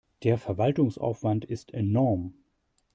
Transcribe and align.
Der 0.23 0.39
Verwaltungsaufwand 0.39 1.45
ist 1.45 1.75
enorm. 1.75 2.33